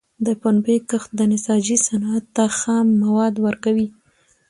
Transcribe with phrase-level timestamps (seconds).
[0.25, 3.87] د پنبي کښت د نساجۍ صنعت ته خام مواد ورکوي.